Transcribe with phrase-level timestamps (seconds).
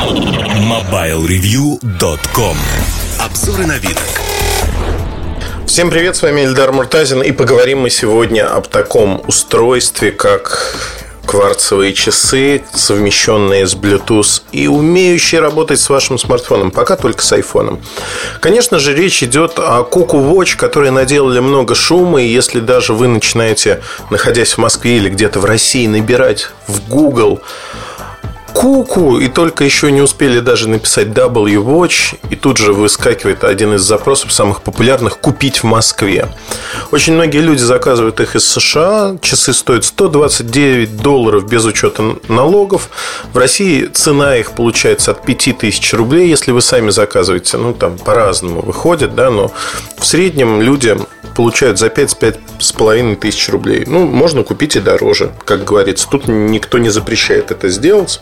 [0.00, 2.56] MobileReview.com
[3.18, 3.98] Обзоры на вид.
[5.66, 10.74] Всем привет, с вами Эльдар Муртазин И поговорим мы сегодня об таком устройстве, как
[11.26, 17.82] кварцевые часы, совмещенные с Bluetooth и умеющие работать с вашим смартфоном, пока только с айфоном.
[18.40, 23.06] Конечно же, речь идет о Cuckoo Watch, которые наделали много шума, и если даже вы
[23.06, 27.42] начинаете, находясь в Москве или где-то в России, набирать в Google
[28.52, 33.82] куку, и только еще не успели даже написать W-Watch, и тут же выскакивает один из
[33.82, 36.28] запросов самых популярных «Купить в Москве».
[36.90, 42.90] Очень многие люди заказывают их из США, часы стоят 129 долларов без учета налогов.
[43.32, 47.56] В России цена их получается от 5000 рублей, если вы сами заказываете.
[47.56, 49.52] Ну, там по-разному выходит, да, но
[49.98, 50.96] в среднем люди
[51.40, 53.84] получают за 5-5,5 тысяч рублей.
[53.86, 56.06] Ну, можно купить и дороже, как говорится.
[56.06, 58.20] Тут никто не запрещает это сделать.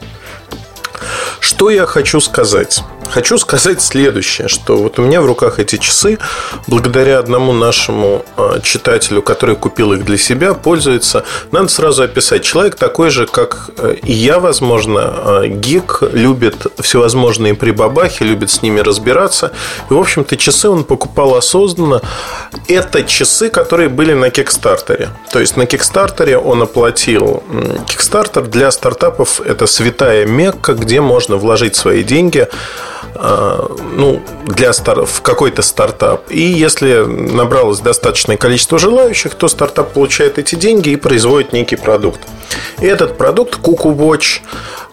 [1.41, 2.81] Что я хочу сказать?
[3.11, 6.19] Хочу сказать следующее, что вот у меня в руках эти часы,
[6.67, 11.25] благодаря одному нашему а, читателю, который купил их для себя, пользуется.
[11.51, 12.43] Надо сразу описать.
[12.43, 18.63] Человек такой же, как э, и я, возможно, а, гик, любит всевозможные прибабахи, любит с
[18.63, 19.53] ними разбираться.
[19.91, 22.03] И, в общем-то, часы он покупал осознанно.
[22.69, 25.09] Это часы, которые были на Кикстартере.
[25.33, 27.43] То есть на Кикстартере он оплатил
[27.87, 32.49] Кикстартер для стартапов это святая Мекка, где можно вложить свои деньги
[33.21, 35.05] ну, для стар...
[35.05, 36.31] в какой-то стартап.
[36.31, 42.21] И если набралось достаточное количество желающих, то стартап получает эти деньги и производит некий продукт.
[42.81, 44.41] И этот продукт Cuckoo Watch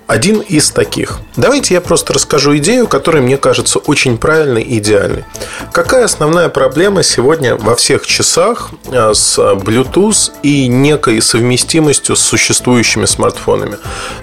[0.08, 1.20] один из таких.
[1.36, 5.26] Давайте я просто расскажу идею, которая мне кажется очень правильной и идеальной.
[5.72, 13.06] Какая основная проблема сегодня во всех часах а, с Bluetooth и некой совместимостью с существующими
[13.06, 13.78] смартфонами?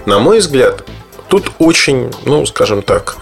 [0.05, 0.83] На мой взгляд,
[1.27, 3.17] тут очень, ну, скажем так,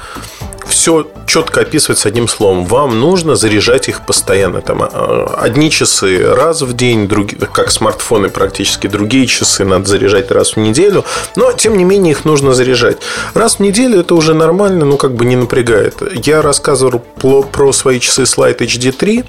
[0.71, 2.65] все четко описывается одним словом.
[2.65, 4.61] Вам нужно заряжать их постоянно.
[4.61, 10.31] Там, а, одни часы раз в день, другие, как смартфоны практически, другие часы надо заряжать
[10.31, 11.05] раз в неделю.
[11.35, 12.97] Но, тем не менее, их нужно заряжать.
[13.33, 16.01] Раз в неделю это уже нормально, ну, как бы не напрягает.
[16.25, 19.25] Я рассказывал про свои часы Slide HD3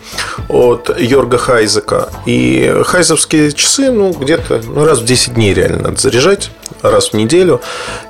[0.48, 2.08] от Йорга Хайзека.
[2.24, 6.50] И хайзовские часы, ну, где-то ну, раз в 10 дней реально надо заряжать,
[6.82, 7.60] раз в неделю.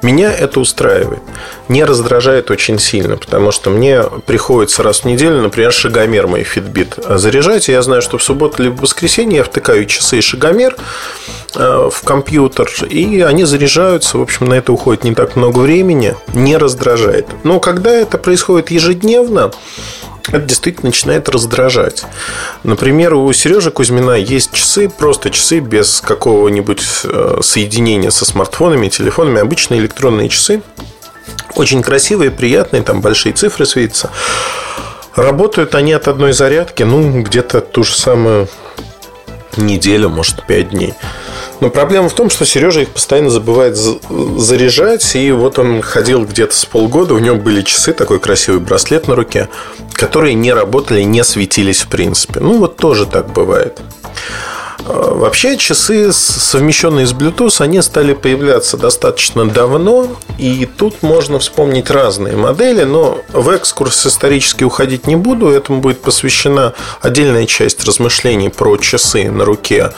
[0.02, 1.22] Меня это устраивает.
[1.72, 7.16] Не раздражает очень сильно, потому что мне приходится раз в неделю, например, шагомер мой Fitbit
[7.16, 7.70] заряжать.
[7.70, 10.76] И я знаю, что в субботу либо в воскресенье я втыкаю часы и шагомер
[11.54, 14.18] э, в компьютер, и они заряжаются.
[14.18, 17.28] В общем, на это уходит не так много времени, не раздражает.
[17.42, 19.50] Но когда это происходит ежедневно,
[20.28, 22.04] это действительно начинает раздражать.
[22.64, 29.40] Например, у Сережи Кузьмина есть часы, просто часы без какого-нибудь э, соединения со смартфонами, телефонами,
[29.40, 30.60] обычные электронные часы.
[31.54, 34.10] Очень красивые, приятные, там большие цифры светятся.
[35.14, 38.48] Работают они от одной зарядки, ну, где-то ту же самую
[39.56, 40.94] неделю, может, пять дней.
[41.60, 45.14] Но проблема в том, что Сережа их постоянно забывает заряжать.
[45.14, 47.14] И вот он ходил где-то с полгода.
[47.14, 49.48] У него были часы, такой красивый браслет на руке,
[49.92, 52.40] которые не работали, не светились в принципе.
[52.40, 53.80] Ну, вот тоже так бывает.
[54.86, 61.90] А, вообще часы, совмещенные с Bluetooth, они стали появляться достаточно давно, и тут можно вспомнить
[61.90, 68.48] разные модели, но в экскурс исторически уходить не буду, этому будет посвящена отдельная часть размышлений
[68.48, 69.92] про часы на руке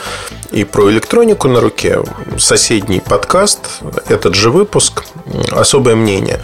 [0.53, 2.01] и про электронику на руке.
[2.39, 5.05] Соседний подкаст, этот же выпуск,
[5.51, 6.41] особое мнение.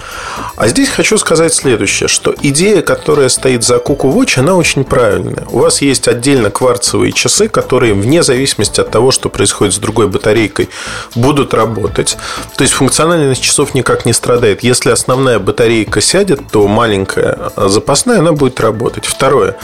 [0.57, 5.47] А здесь хочу сказать следующее, что идея, которая стоит за Cuckoo Watch, она очень правильная.
[5.51, 10.07] У вас есть отдельно кварцевые часы, которые вне зависимости от того, что происходит с другой
[10.07, 10.69] батарейкой,
[11.15, 12.17] будут работать.
[12.57, 14.63] То есть функциональность часов никак не страдает.
[14.63, 19.07] Если основная батарейка сядет, то маленькая запасная, она будет работать.
[19.07, 19.57] Второе.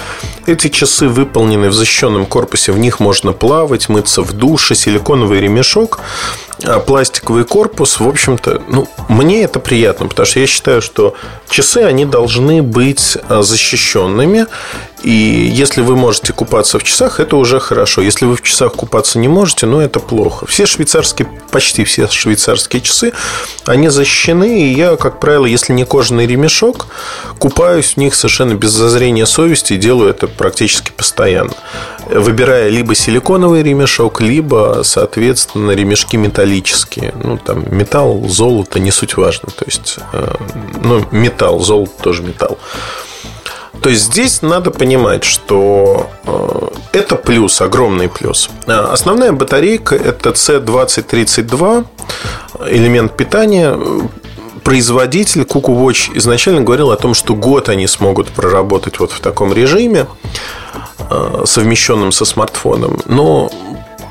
[0.47, 6.01] Эти часы выполнены в защищенном корпусе, в них можно плавать, мыться в душе, силиконовый ремешок.
[6.65, 11.15] А пластиковый корпус, в общем-то, ну, мне это приятно, потому что я считаю, что
[11.51, 14.47] часы, они должны быть а, защищенными,
[15.03, 18.01] и если вы можете купаться в часах, это уже хорошо.
[18.01, 20.47] Если вы в часах купаться не можете, ну, это плохо.
[20.47, 23.13] Все швейцарские, почти все швейцарские часы,
[23.67, 26.87] они защищены, и я, как правило, если не кожаный ремешок,
[27.39, 31.53] купаюсь в них совершенно без зазрения совести и делаю это практически постоянно.
[32.09, 37.13] Выбирая либо силиконовый ремешок, либо, соответственно, ремешки металлические.
[37.23, 39.49] Ну, там металл, золото, не суть важно.
[39.51, 40.35] То есть, э,
[40.83, 42.59] ну, металл, золото тоже металл.
[43.83, 48.51] То есть здесь надо понимать, что э, это плюс, огромный плюс.
[48.67, 51.87] Э, основная батарейка это C2032,
[52.69, 53.77] элемент питания
[54.67, 59.53] производитель Cuckoo Watch изначально говорил о том, что год они смогут проработать вот в таком
[59.53, 60.07] режиме,
[61.11, 63.01] э, совмещенном со смартфоном.
[63.07, 63.51] Но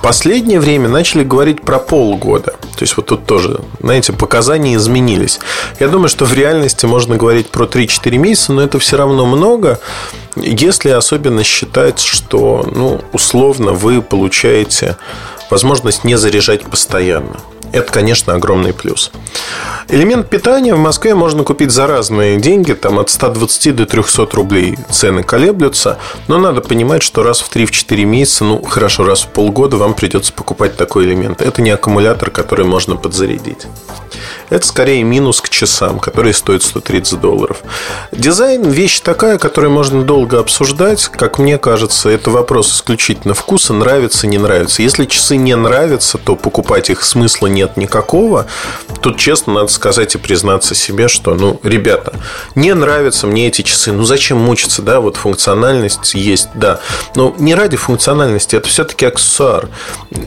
[0.06, 2.52] последнее время начали говорить про полгода.
[2.52, 5.40] То есть вот тут тоже, знаете, показания изменились.
[5.80, 9.80] Я думаю, что в реальности можно говорить про 3-4 месяца, но это все равно много,
[10.36, 14.98] если особенно считать, что, ну, условно, вы получаете
[15.50, 17.38] возможность не заряжать постоянно.
[17.76, 19.12] Это, конечно, огромный плюс.
[19.90, 24.78] Элемент питания в Москве можно купить за разные деньги, там от 120 до 300 рублей
[24.90, 25.98] цены колеблются,
[26.30, 30.32] но надо понимать, что раз в 3-4 месяца, ну хорошо, раз в полгода вам придется
[30.32, 31.42] покупать такой элемент.
[31.42, 33.68] Это не аккумулятор, который можно подзарядить.
[34.50, 37.58] Это скорее минус к часам, которые стоят 130 долларов.
[38.12, 41.06] Дизайн– вещь такая, которую можно долго обсуждать.
[41.08, 44.82] Как мне кажется, это вопрос исключительно вкуса, нравится, не нравится.
[44.82, 48.48] Если часы не нравятся, то покупать их смысла нет никакого.
[49.06, 52.14] Тут честно надо сказать и признаться себе, что, ну, ребята,
[52.56, 53.92] не нравятся мне эти часы.
[53.92, 55.00] Ну, зачем мучиться, да?
[55.00, 56.80] Вот функциональность есть, да.
[57.14, 59.70] Но не ради функциональности, это все-таки аксессуар.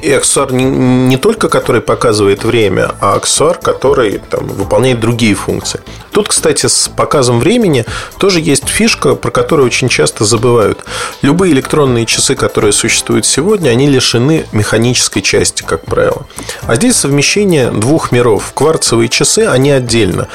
[0.00, 5.80] И аксессуар не, не только который показывает время, а аксессуар, который там, выполняет другие функции.
[6.12, 7.84] Тут, кстати, с показом времени
[8.19, 10.84] тоже есть фишка, про которую очень часто забывают.
[11.22, 16.26] Любые электронные часы, которые существуют сегодня, они лишены механической части, как правило.
[16.62, 18.52] А здесь совмещение двух миров.
[18.69, 20.29] Кварцевые часы, они отдельно.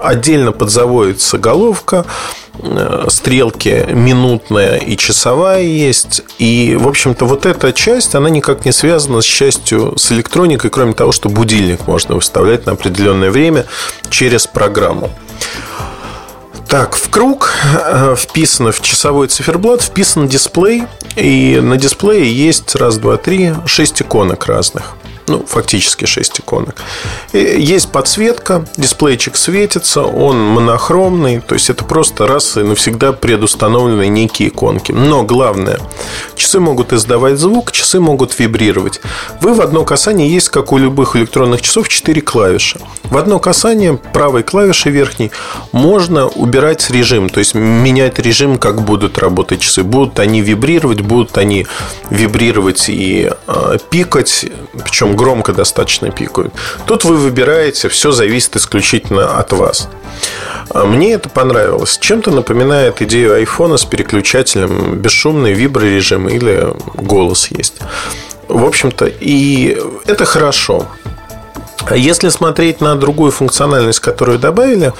[0.00, 2.06] Отдельно подзаводится головка,
[2.62, 6.22] Э, стрелки минутная и часовая есть.
[6.38, 10.92] И, в общем-то, вот эта часть, она никак не связана с частью с электроникой, кроме
[10.92, 13.66] того, что будильник можно выставлять на определенное время
[14.08, 15.10] через программу.
[16.68, 20.84] Так, в круг э, вписано в часовой циферблат, вписан дисплей,
[21.16, 26.76] и на дисплее есть раз, два, три, шесть иконок разных ну, фактически 6 иконок.
[27.32, 34.08] И есть подсветка, дисплейчик светится, он монохромный, то есть это просто раз и навсегда предустановленные
[34.08, 34.92] некие иконки.
[34.92, 35.80] Но главное,
[36.36, 39.00] часы могут издавать звук, часы могут вибрировать.
[39.40, 42.80] Вы в одно касание есть, как у любых электронных часов, 4 клавиши.
[43.04, 45.30] В одно касание правой клавиши верхней
[45.72, 49.82] можно убирать режим, то есть менять режим, как будут работать часы.
[49.82, 51.66] Будут они вибрировать, будут они
[52.10, 54.46] вибрировать и э, пикать,
[54.84, 56.52] причем громко достаточно пикают.
[56.86, 59.88] Тут вы выбираете, все зависит исключительно от вас.
[60.70, 61.98] А мне это понравилось.
[62.00, 67.74] Чем-то напоминает идею айфона с переключателем бесшумный виброрежим или голос есть.
[68.48, 70.86] В общем-то, и это хорошо.
[71.94, 74.92] Если смотреть на другую функциональность, которую добавили,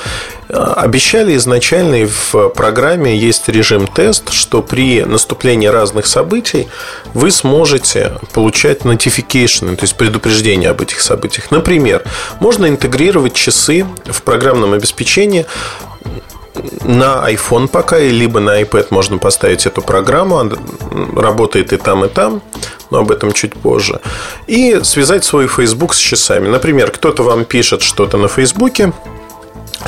[0.48, 6.68] э, обещали изначально в программе есть режим тест, что при наступлении разных событий
[7.14, 11.50] вы сможете получать notification, то есть предупреждения об этих событиях.
[11.50, 12.02] Например,
[12.40, 15.46] можно интегрировать часы в программном обеспечении
[16.84, 20.50] на iPhone пока, либо на iPad можно поставить эту программу.
[21.16, 22.42] Работает и там, и там
[22.90, 24.00] но об этом чуть позже.
[24.46, 26.46] И связать свой Facebook с часами.
[26.46, 28.92] Например, кто-то вам пишет что-то на Фейсбуке,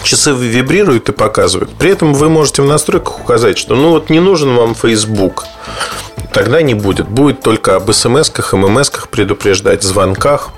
[0.02, 1.70] часы вибрируют и показывают.
[1.78, 5.44] При этом вы можете в настройках указать, что ну вот не нужен вам Facebook.
[6.32, 7.08] Тогда не будет.
[7.08, 10.50] Будет только об смс-ках, ММС-ках предупреждать, звонках.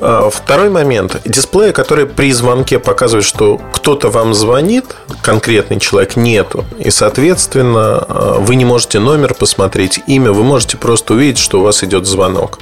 [0.00, 1.20] А, второй момент.
[1.24, 4.84] Дисплея, который при звонке показывает, что кто-то вам звонит,
[5.22, 6.64] конкретный человек нету.
[6.78, 10.32] И, соответственно, а, вы не можете номер посмотреть, имя.
[10.32, 12.60] Вы можете просто увидеть, что у вас идет звонок.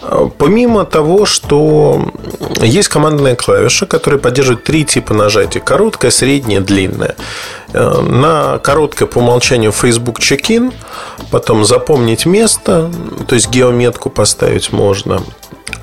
[0.00, 2.12] А, помимо того, что
[2.60, 5.60] есть командная клавиша, которая поддерживает три типа нажатий.
[5.60, 7.16] Короткая, средняя, длинная.
[7.72, 10.72] На короткое по умолчанию Facebook check-in,
[11.30, 12.90] потом запомнить место,
[13.26, 15.20] то есть геометку поставить можно.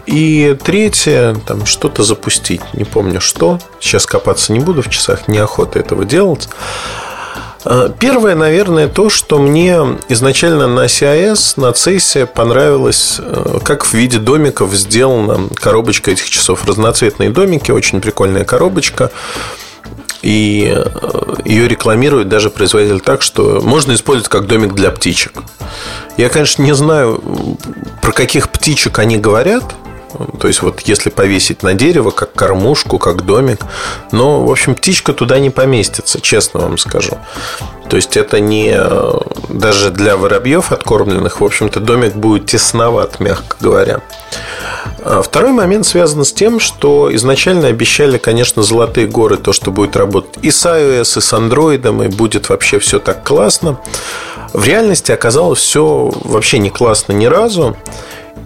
[0.05, 2.61] И третье, там что-то запустить.
[2.73, 3.59] Не помню что.
[3.79, 6.49] Сейчас копаться не буду в часах, неохота этого делать.
[7.65, 9.77] А, первое, наверное, то, что мне
[10.09, 16.65] изначально на CIS, на CES понравилось, э, как в виде домиков сделана коробочка этих часов.
[16.65, 19.11] Разноцветные домики, очень прикольная коробочка.
[20.21, 25.33] И э, ее рекламирует даже производитель так, что можно использовать как домик для птичек.
[26.17, 27.21] Я, конечно, не знаю,
[28.01, 29.63] про каких птичек они говорят,
[30.39, 33.59] то есть, вот если повесить на дерево, как кормушку, как домик.
[34.11, 37.17] Но, в общем, птичка туда не поместится, честно вам скажу.
[37.89, 38.77] То есть, это не
[39.49, 44.01] даже для воробьев откормленных, в общем-то, домик будет тесноват, мягко говоря.
[45.05, 49.95] А второй момент связан с тем, что изначально обещали, конечно, золотые горы, то, что будет
[49.95, 53.79] работать и с iOS, и с Android, и будет вообще все так классно.
[54.53, 57.75] В реальности оказалось все вообще не классно ни разу.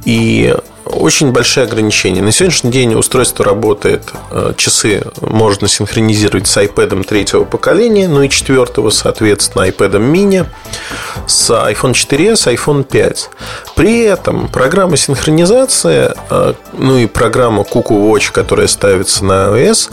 [0.06, 0.56] И
[0.88, 2.22] очень большие ограничения.
[2.22, 8.30] На сегодняшний день устройство работает, э, часы можно синхронизировать с iPad третьего поколения, ну и
[8.30, 10.46] четвертого, соответственно, iPad mini,
[11.28, 13.30] с iPhone 4s, iPhone 5.
[13.76, 19.90] При этом программа синхронизации, э, ну и программа Cuckoo Watch, которая ставится на iOS,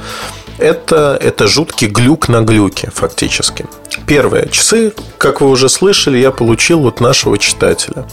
[0.58, 3.66] это, это жуткий глюк на глюке, фактически.
[4.06, 4.46] Первое.
[4.46, 8.06] Часы, как вы уже слышали, я получил от нашего читателя.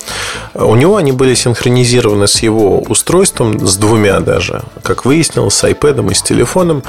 [0.53, 6.11] У него они были синхронизированы с его устройством, с двумя даже, как выяснилось, с iPad
[6.11, 6.83] и с телефоном.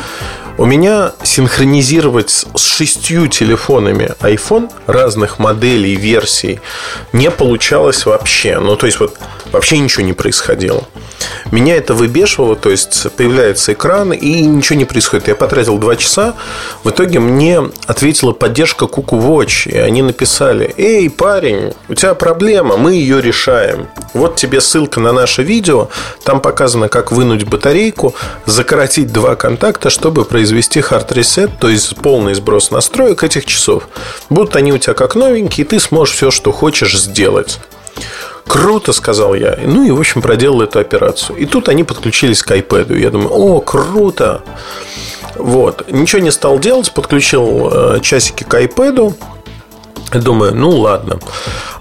[0.59, 6.61] У меня синхронизировать с шестью телефонами iPhone разных моделей, версий
[7.13, 8.59] не получалось вообще.
[8.59, 9.17] Ну, то есть, вот
[9.51, 10.85] вообще ничего не происходило.
[11.53, 15.29] Меня это выбешивало, то есть появляется экран и ничего не происходит.
[15.29, 16.35] Я потратил два часа.
[16.83, 19.71] В итоге мне ответила поддержка Cuckoo Watch.
[19.71, 23.89] И они написали, эй, парень, у тебя проблема, мы ее решаем.
[24.15, 25.91] Вот тебе ссылка на наше видео.
[26.25, 28.15] Там показано, как вынуть батарейку,
[28.47, 33.89] закоротить два контакта, чтобы произвести hard reset, то есть полный сброс настроек этих часов.
[34.31, 37.61] Будут они у тебя как новенькие, и ты сможешь все, что хочешь сделать.
[38.47, 39.59] Круто, сказал я.
[39.65, 41.39] Ну и, в общем, проделал эту операцию.
[41.39, 42.99] И тут они подключились к iPad.
[42.99, 44.43] Я думаю, о, круто.
[45.37, 45.91] Вот.
[45.91, 49.15] Ничего не стал делать, подключил э, часики к iPad.
[50.13, 51.19] Думаю, ну ладно.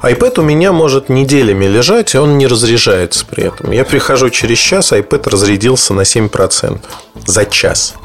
[0.02, 3.72] iPad у меня может неделями лежать, и он не разряжается при этом.
[3.72, 6.80] Я прихожу через час, iPad разрядился на 7%
[7.26, 7.96] за час.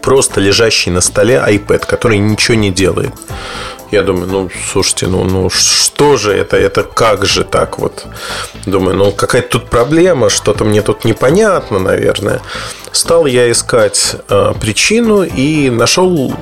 [0.00, 3.12] Просто лежащий на столе iPad, который ничего не делает.
[3.90, 8.06] Я думаю, ну, слушайте, ну, ну что же это, это как же так вот?
[8.66, 12.40] Думаю, ну, какая-то тут проблема, что-то мне тут непонятно, наверное.
[12.92, 16.34] Стал я искать э, причину и нашел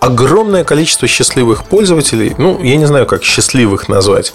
[0.00, 4.32] огромное количество счастливых пользователей, ну, я не знаю, как счастливых назвать,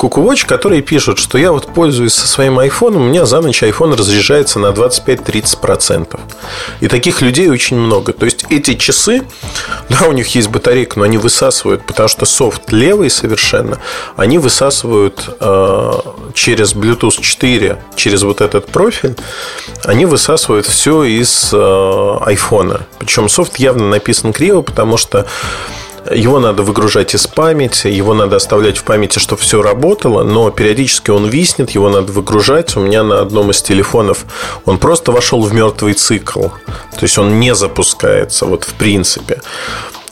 [0.00, 3.96] Watch, которые пишут, что я вот пользуюсь со своим айфоном, у меня за ночь iPhone
[3.96, 6.18] разряжается на 25-30%.
[6.80, 8.12] И таких людей очень много.
[8.12, 9.22] То есть эти часы,
[9.88, 13.78] да, у них есть батарейка, но они высасывают, потому что софт левый совершенно,
[14.16, 15.92] они высасывают э,
[16.34, 19.16] через Bluetooth 4, через вот этот профиль,
[19.84, 22.86] они высасывают все из э, айфона.
[22.98, 25.01] Причем софт явно написан криво, потому что
[26.10, 31.10] его надо выгружать из памяти, его надо оставлять в памяти, чтобы все работало, но периодически
[31.10, 32.76] он виснет, его надо выгружать.
[32.76, 34.24] У меня на одном из телефонов
[34.64, 36.48] он просто вошел в мертвый цикл.
[36.92, 39.40] То есть он не запускается, вот в принципе.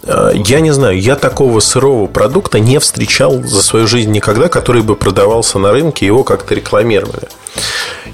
[0.04, 4.82] Э, я не знаю, я такого сырого продукта не встречал за свою жизнь никогда, который
[4.82, 7.28] бы продавался на рынке, его как-то рекламировали.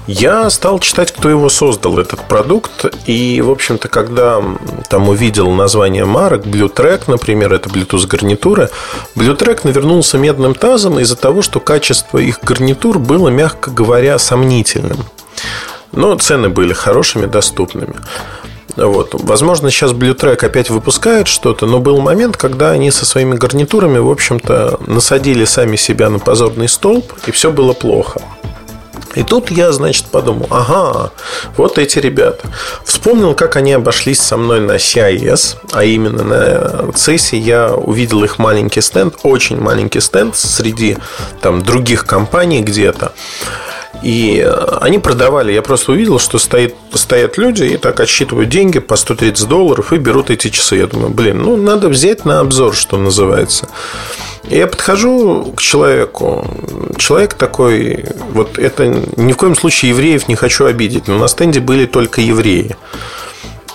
[0.07, 2.85] Я стал читать, кто его создал, этот продукт.
[3.07, 4.41] И, в общем-то, когда
[4.89, 8.69] там увидел название марок, Blue Track, например, это Bluetooth гарнитура,
[9.15, 15.05] Blue Track навернулся медным тазом из-за того, что качество их гарнитур было, мягко говоря, сомнительным.
[15.91, 17.95] Но цены были хорошими, доступными.
[18.77, 19.09] Вот.
[19.13, 23.97] Возможно, сейчас Blue Track опять выпускает что-то, но был момент, когда они со своими гарнитурами,
[23.97, 28.21] в общем-то, насадили сами себя на позорный столб, и все было плохо.
[29.15, 31.11] И тут я, значит, подумал, ага,
[31.55, 32.47] вот эти ребята.
[32.85, 36.35] Вспомнил, как они обошлись со мной на CIS, а именно на
[36.93, 40.97] CES я увидел их маленький стенд, очень маленький стенд среди
[41.41, 43.13] там других компаний где-то.
[44.03, 44.47] И
[44.81, 49.47] они продавали, я просто увидел, что стоит, стоят люди и так отсчитывают деньги по 130
[49.47, 50.77] долларов и берут эти часы.
[50.77, 53.67] Я думаю, блин, ну надо взять на обзор, что называется.
[54.49, 56.47] Я подхожу к человеку.
[56.97, 61.59] Человек такой, вот это ни в коем случае евреев не хочу обидеть, но на стенде
[61.59, 62.77] были только евреи.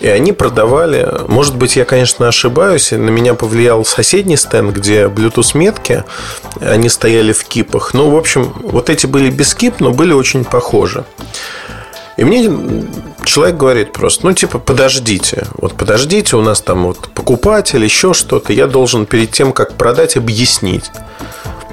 [0.02, 5.56] И они продавали, может быть, я, конечно, ошибаюсь, на меня повлиял соседний стенд, где Bluetooth
[5.56, 6.02] метки,
[6.60, 7.94] они стояли в кипах.
[7.94, 11.04] Ну, в общем, вот эти были без кип, но были очень похожи.
[12.16, 12.50] И мне
[13.24, 15.46] человек говорит просто, ну, типа, подождите.
[15.54, 18.52] Вот подождите, у нас там вот покупатель, еще что-то.
[18.52, 20.90] Я должен перед тем, как продать, объяснить.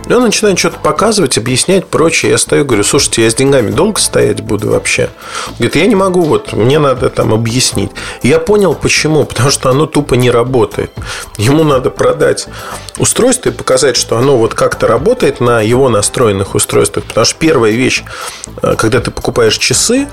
[0.08, 2.32] И он начинает что-то показывать, объяснять, прочее.
[2.32, 5.10] Я стою, говорю, слушайте, я с деньгами долго стоять буду вообще?
[5.58, 7.92] Говорит, я не могу, вот мне надо там объяснить.
[8.24, 9.26] И я понял, почему.
[9.26, 10.92] Потому что оно тупо не работает.
[11.38, 12.48] Ему надо продать
[12.98, 17.06] устройство и показать, что оно вот как-то работает на его настроенных устройствах.
[17.06, 18.04] Потому что первая вещь,
[18.64, 20.08] э, когда ты покупаешь часы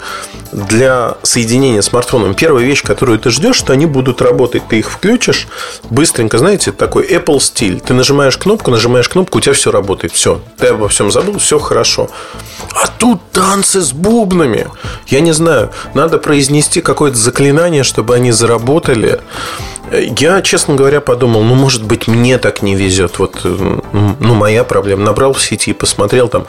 [0.53, 4.63] для соединения с смартфоном, первая вещь, которую ты ждешь, что они будут работать.
[4.69, 5.49] Ты их включишь
[5.89, 7.81] быстренько, знаете, такой Apple стиль.
[7.81, 10.13] Ты нажимаешь кнопку, нажимаешь кнопку, у тебя все работает.
[10.13, 10.41] Все.
[10.59, 12.09] Ты обо всем забыл, все хорошо.
[12.75, 14.67] А тут танцы с бубнами.
[15.07, 19.21] Я не знаю, надо произнести какое-то заклинание, чтобы они заработали.
[19.93, 23.19] Я, честно говоря, подумал, ну, может быть, мне так не везет.
[23.19, 25.05] Вот, ну, моя проблема.
[25.05, 26.47] Набрал в сети, посмотрел там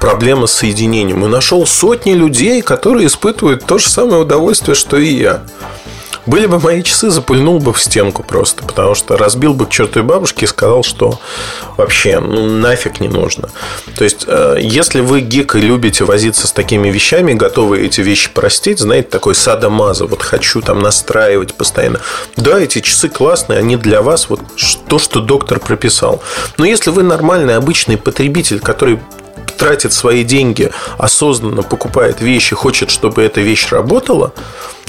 [0.00, 1.24] проблема с соединением.
[1.24, 5.42] И нашел сотни людей, которые испытывают то же самое удовольствие, что и я.
[6.28, 10.06] Были бы мои часы, запульнул бы в стенку просто, потому что разбил бы к чертовой
[10.06, 11.18] бабушке и сказал, что
[11.78, 13.48] вообще ну, нафиг не нужно.
[13.96, 18.30] То есть, э, если вы гик и любите возиться с такими вещами, готовы эти вещи
[18.30, 22.00] простить, знаете, такой садомаза, вот хочу там настраивать постоянно.
[22.36, 24.40] Да, эти часы классные, они для вас вот
[24.86, 26.20] то, что доктор прописал.
[26.58, 29.00] Но если вы нормальный, обычный потребитель, который
[29.56, 34.34] тратит свои деньги, осознанно покупает вещи, хочет, чтобы эта вещь работала,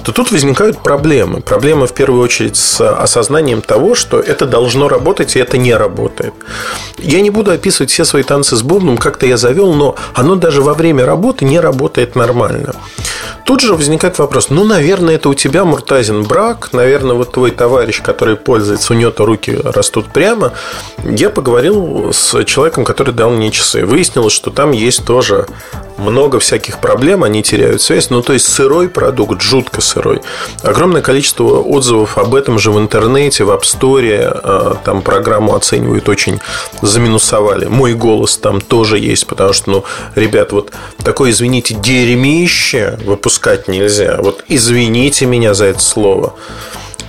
[0.03, 1.41] то тут возникают проблемы.
[1.41, 6.34] Проблемы в первую очередь с осознанием того, что это должно работать, и это не работает.
[6.98, 10.62] Я не буду описывать все свои танцы с бубном, как-то я завел, но оно даже
[10.62, 12.74] во время работы не работает нормально.
[13.46, 18.01] Тут же возникает вопрос, ну, наверное, это у тебя, Муртазин, брак, наверное, вот твой товарищ,
[18.01, 20.53] который пользуется, у него-то руки растут прямо.
[21.03, 23.86] Я поговорил с человеком, который дал мне часы.
[23.86, 25.48] Выяснилось, что там есть тоже
[25.98, 28.10] много всяких проблем, они теряют связь.
[28.10, 30.22] Ну, то есть сырой продукт, жутко сырой.
[30.63, 34.41] Огромное количество отзывов об этом же в интернете, в App Store.
[34.43, 36.39] А, там программу оценивают очень
[36.81, 37.65] заминусовали.
[37.65, 39.84] Мой голос там тоже есть, потому что, ну,
[40.15, 40.72] ребят, вот
[41.03, 44.17] такое, извините, дерьмище выпускать нельзя.
[44.19, 46.34] Вот извините меня за это слово.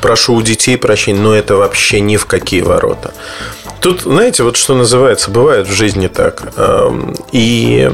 [0.00, 3.12] Прошу у детей прощения, но это вообще ни в какие ворота.
[3.80, 6.52] Тут, знаете, вот что называется, бывает в жизни так.
[6.56, 7.90] Эм, и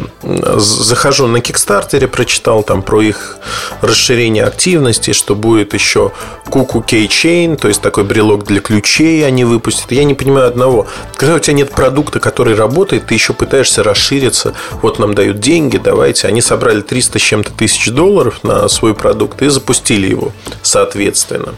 [0.57, 3.37] захожу на Кикстартере, прочитал там про их
[3.83, 6.11] расширение активности, что будет еще
[6.50, 9.93] Куку Кейчейн, то есть такой брелок для ключей они выпустят.
[9.93, 10.88] Я не понимаю одного.
[11.14, 14.55] Когда у тебя нет продукта, который работает, ты еще пытаешься расшириться.
[14.83, 16.26] Вот нам дают деньги, давайте.
[16.26, 21.55] Они собрали 300 с чем-то тысяч долларов на свой продукт и запустили его, соответственно.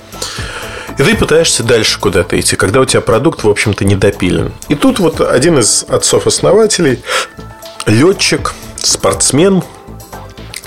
[0.97, 4.53] И ты пытаешься дальше куда-то идти, когда у тебя продукт, в общем-то, не допилен.
[4.69, 7.03] И тут вот один из отцов-основателей,
[7.87, 9.63] летчик, спортсмен,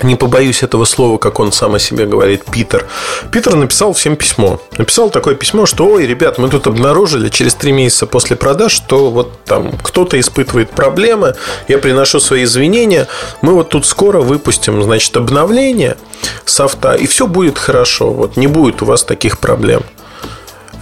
[0.02, 2.86] не побоюсь этого слова, как он сам о себе говорит, Питер.
[3.30, 4.60] Питер написал всем письмо.
[4.76, 9.10] Написал такое письмо, что, ой, ребят, мы тут обнаружили через три месяца после продаж, что
[9.10, 11.34] вот там кто-то испытывает проблемы,
[11.68, 13.06] я приношу свои извинения,
[13.42, 15.96] мы вот тут скоро выпустим, значит, обновление
[16.44, 19.82] софта, и все будет хорошо, вот не будет у вас таких проблем.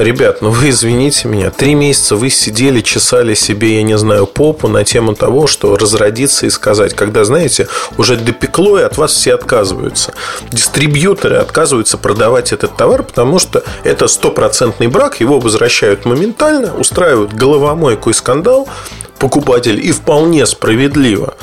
[0.01, 4.67] Ребят, ну вы извините меня, три месяца вы сидели, чесали себе, я не знаю, попу
[4.67, 9.35] на тему того, что разродиться и сказать, когда, знаете, уже допекло и от вас все
[9.35, 10.15] отказываются.
[10.51, 18.09] Дистрибьюторы отказываются продавать этот товар, потому что это стопроцентный брак, его возвращают моментально, устраивают головомойку
[18.09, 18.71] и скандал,
[19.19, 21.35] покупатель, и вполне справедливо.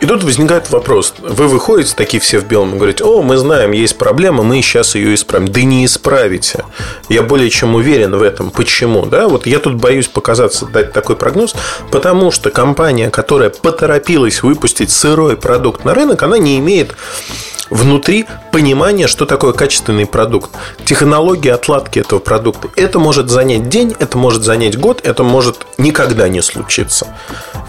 [0.00, 1.14] И тут возникает вопрос.
[1.18, 4.94] Вы выходите такие все в белом и говорите, о, мы знаем, есть проблема, мы сейчас
[4.94, 5.48] ее исправим.
[5.48, 6.64] Да не исправите.
[7.08, 8.50] Я более чем уверен в этом.
[8.50, 9.06] Почему?
[9.06, 11.54] Да, вот я тут боюсь показаться, дать такой прогноз,
[11.90, 16.94] потому что компания, которая поторопилась выпустить сырой продукт на рынок, она не имеет
[17.70, 20.50] внутри понимание, что такое качественный продукт,
[20.84, 22.68] технология отладки этого продукта.
[22.76, 27.08] Это может занять день, это может занять год, это может никогда не случиться.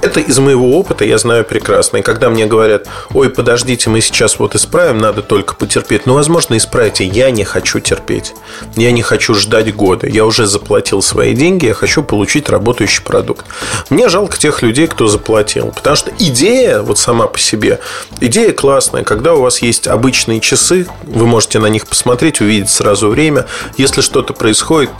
[0.01, 1.97] Это из моего опыта я знаю прекрасно.
[1.97, 6.05] И когда мне говорят, ой, подождите, мы сейчас вот исправим, надо только потерпеть.
[6.05, 7.05] Ну, возможно, исправите.
[7.05, 8.33] Я не хочу терпеть.
[8.75, 10.07] Я не хочу ждать года.
[10.07, 13.45] Я уже заплатил свои деньги, я хочу получить работающий продукт.
[13.89, 15.73] Мне жалко тех людей, кто заплатил.
[15.75, 17.79] Потому что идея вот сама по себе,
[18.21, 19.03] идея классная.
[19.03, 23.47] Когда у вас есть обычные часы, вы можете на них посмотреть, увидеть сразу время.
[23.77, 24.91] Если что-то происходит,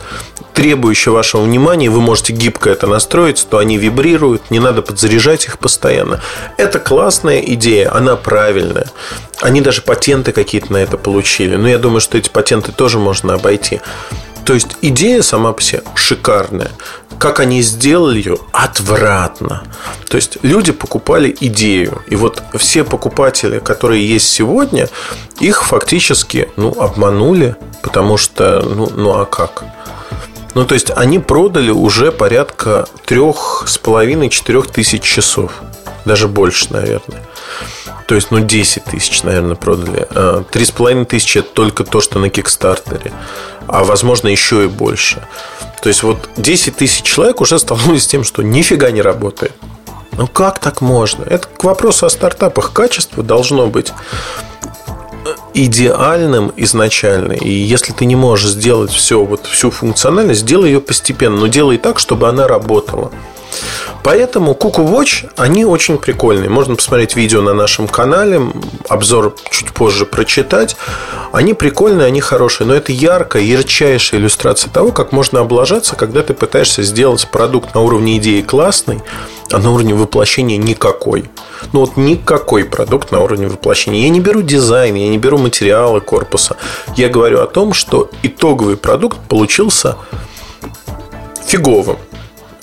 [0.59, 5.57] требующее вашего внимания, вы можете гибко это настроить, то они вибрируют, не надо подзаряжать их
[5.57, 6.19] постоянно.
[6.57, 8.87] Это классная идея, она правильная.
[9.39, 11.55] Они даже патенты какие-то на это получили.
[11.55, 13.79] Но я думаю, что эти патенты тоже можно обойти.
[14.43, 16.71] То есть идея сама по себе шикарная.
[17.19, 19.63] Как они сделали ее, отвратно.
[20.09, 22.01] То есть люди покупали идею.
[22.07, 24.89] И вот все покупатели, которые есть сегодня,
[25.39, 29.63] их фактически ну, обманули, потому что, ну, ну а как?
[30.55, 35.51] Ну, то есть они продали уже порядка трех с половиной четырех тысяч часов.
[36.05, 37.23] Даже больше, наверное.
[38.07, 40.07] То есть, ну, 10 тысяч, наверное, продали.
[40.09, 43.12] А, три с половиной тысячи– это только то, что на Кикстартере.
[43.67, 45.27] А, возможно, еще и больше.
[45.83, 49.53] То есть, вот 10 тысяч человек уже столкнулись с тем, что нифига не работает.
[50.13, 51.23] Ну, как так можно?
[51.23, 52.73] Это к вопросу о стартапах.
[52.73, 53.93] Качество должно быть
[55.53, 57.34] идеальным изначально.
[57.34, 61.77] И если ты не можешь сделать все, вот всю функциональность, сделай ее постепенно, но делай
[61.77, 63.12] так, чтобы она работала.
[64.03, 66.49] Поэтому Cuckoo Watch, они очень прикольные.
[66.49, 68.41] Можно посмотреть видео на нашем канале,
[68.88, 70.75] обзор чуть позже прочитать.
[71.31, 76.33] Они прикольные, они хорошие, но это яркая, ярчайшая иллюстрация того, как можно облажаться, когда ты
[76.33, 79.01] пытаешься сделать продукт на уровне идеи классный,
[79.51, 81.29] а на уровне воплощения никакой.
[81.73, 84.03] Ну вот никакой продукт на уровне воплощения.
[84.03, 86.55] Я не беру дизайн, я не беру материалы корпуса.
[86.95, 89.97] Я говорю о том, что итоговый продукт получился
[91.45, 91.97] фиговым.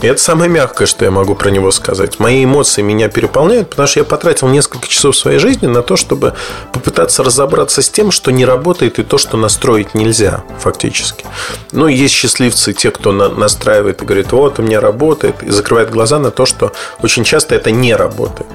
[0.01, 2.19] Это самое мягкое, что я могу про него сказать.
[2.19, 6.35] Мои эмоции меня переполняют, потому что я потратил несколько часов своей жизни на то, чтобы
[6.73, 11.25] попытаться разобраться с тем, что не работает, и то, что настроить нельзя, фактически.
[11.73, 16.19] Ну, есть счастливцы, те, кто настраивает и говорит, вот, у меня работает, и закрывает глаза
[16.19, 18.49] на то, что очень часто это не работает.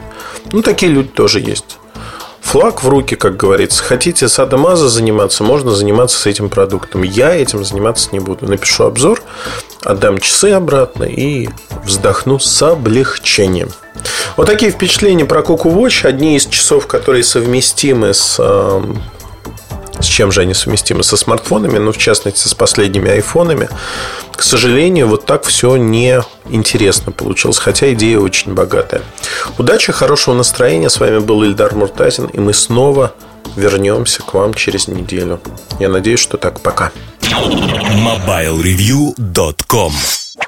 [0.52, 1.80] Ну, такие люди тоже есть.
[2.42, 3.84] Флаг в руки, как говорится.
[3.84, 7.04] Хотите садомаза заниматься, можно заниматься с этим продуктом.
[7.04, 8.46] Я этим заниматься не буду.
[8.48, 9.22] Напишу обзор,
[9.84, 11.50] отдам часы обратно и
[11.84, 13.70] вздохну с облегчением.
[14.38, 16.06] Вот такие впечатления про Cuckoo Watch.
[16.06, 19.02] Одни из часов, которые совместимы с эм,
[20.02, 21.04] с чем же они совместимы?
[21.04, 23.70] Со смартфонами, ну, в частности, с последними айфонами.
[24.36, 29.02] К сожалению, вот так все не интересно получилось, хотя идея очень богатая.
[29.58, 30.90] Удачи, хорошего настроения.
[30.90, 33.14] С вами был Ильдар Муртазин, и мы снова
[33.56, 35.40] вернемся к вам через неделю.
[35.80, 36.62] Я надеюсь, что так.
[36.62, 36.92] Пока.
[37.32, 39.94] MobileReview.com